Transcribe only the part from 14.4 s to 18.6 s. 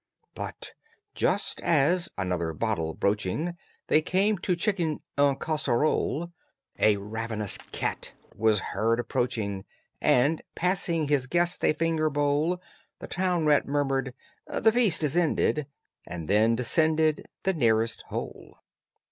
"The feast is ended." And then descended The nearest hole.